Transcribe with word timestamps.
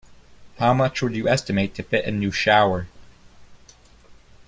How 0.57 0.73
much 0.73 1.03
would 1.03 1.13
you 1.15 1.27
estimate 1.29 1.75
to 1.75 1.83
fit 1.83 2.05
a 2.05 2.09
new 2.11 2.31
shower? 2.31 2.87